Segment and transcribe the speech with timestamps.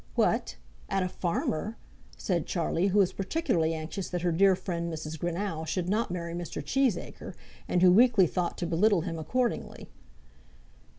[0.15, 0.55] "What;
[0.89, 1.77] at a farmer!"
[2.17, 5.15] said Charlie who was particularly anxious that her dear friend, Mrs.
[5.19, 6.59] Greenow, should not marry Mr.
[6.65, 7.35] Cheesacre,
[7.67, 9.91] and who weakly thought to belittle him accordingly.